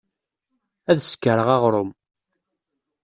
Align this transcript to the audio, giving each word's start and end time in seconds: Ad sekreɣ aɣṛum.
Ad 0.89 0.97
sekreɣ 1.01 1.47
aɣṛum. 1.55 1.89